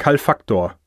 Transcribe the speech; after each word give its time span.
Kalfaktor. 0.00 0.79